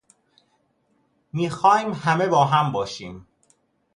میخوایم 1.33 1.93
همه 1.93 2.27
باهم 2.27 2.71
باشیم 2.71 3.27